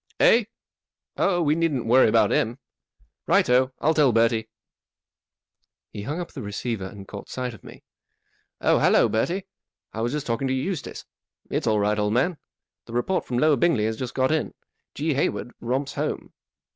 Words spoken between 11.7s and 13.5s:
right, old man. The report from